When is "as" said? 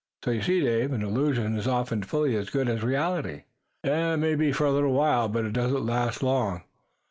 2.35-2.49, 2.67-2.81, 6.17-6.23